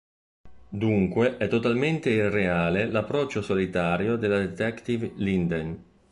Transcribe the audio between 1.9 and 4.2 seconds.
irreale l'approccio solitario